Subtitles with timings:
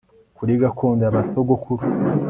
[0.37, 1.83] kuri gakondo ya ba sogokuru